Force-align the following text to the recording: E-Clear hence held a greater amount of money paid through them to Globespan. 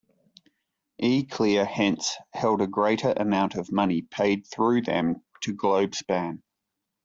E-Clear 0.99 1.63
hence 1.63 2.15
held 2.33 2.59
a 2.59 2.65
greater 2.65 3.13
amount 3.15 3.53
of 3.53 3.71
money 3.71 4.01
paid 4.01 4.47
through 4.47 4.81
them 4.81 5.23
to 5.41 5.55
Globespan. 5.55 6.41